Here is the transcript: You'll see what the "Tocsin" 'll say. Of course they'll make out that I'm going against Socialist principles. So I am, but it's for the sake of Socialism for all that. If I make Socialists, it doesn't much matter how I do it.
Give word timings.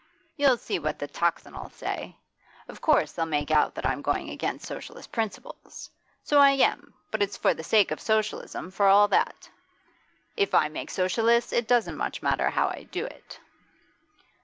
You'll 0.35 0.57
see 0.57 0.79
what 0.79 0.97
the 0.97 1.07
"Tocsin" 1.07 1.55
'll 1.55 1.69
say. 1.69 2.17
Of 2.67 2.81
course 2.81 3.11
they'll 3.11 3.27
make 3.27 3.51
out 3.51 3.75
that 3.75 3.85
I'm 3.85 4.01
going 4.01 4.31
against 4.31 4.65
Socialist 4.65 5.11
principles. 5.11 5.91
So 6.23 6.39
I 6.39 6.49
am, 6.53 6.95
but 7.11 7.21
it's 7.21 7.37
for 7.37 7.53
the 7.53 7.63
sake 7.63 7.91
of 7.91 8.01
Socialism 8.01 8.71
for 8.71 8.87
all 8.87 9.07
that. 9.09 9.51
If 10.35 10.55
I 10.55 10.69
make 10.69 10.89
Socialists, 10.89 11.53
it 11.53 11.67
doesn't 11.67 11.97
much 11.97 12.23
matter 12.23 12.49
how 12.49 12.69
I 12.69 12.87
do 12.89 13.05
it. 13.05 13.39